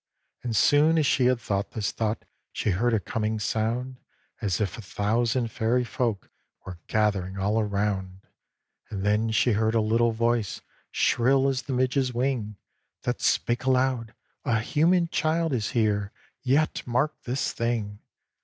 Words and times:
And 0.41 0.55
soon 0.55 0.97
as 0.97 1.05
she 1.05 1.25
had 1.25 1.39
thought 1.39 1.73
this 1.73 1.91
thought, 1.91 2.25
She 2.51 2.71
heard 2.71 2.91
a 2.95 2.99
coming 2.99 3.37
sound, 3.37 3.99
As 4.41 4.59
if 4.59 4.75
a 4.75 4.81
thousand 4.81 5.49
Fairy 5.51 5.83
folk 5.83 6.31
Were 6.65 6.79
gathering 6.87 7.37
all 7.37 7.59
around. 7.59 8.21
And 8.89 9.03
then 9.05 9.29
she 9.29 9.51
heard 9.51 9.75
a 9.75 9.79
little 9.79 10.11
voice, 10.11 10.61
Shrill 10.89 11.47
as 11.47 11.61
the 11.61 11.73
midge's 11.73 12.15
wing, 12.15 12.55
That 13.03 13.21
spake 13.21 13.65
aloud: 13.65 14.15
"A 14.43 14.59
human 14.61 15.07
child 15.07 15.53
Is 15.53 15.69
here, 15.77 16.11
yet 16.41 16.81
mark 16.87 17.13
this 17.25 17.53
thing! 17.53 17.99